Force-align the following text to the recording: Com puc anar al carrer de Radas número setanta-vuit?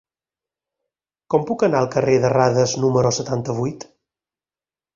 Com 1.33 1.45
puc 1.49 1.65
anar 1.67 1.77
al 1.85 1.91
carrer 1.97 2.17
de 2.25 2.33
Radas 2.35 2.75
número 2.87 3.13
setanta-vuit? 3.21 3.89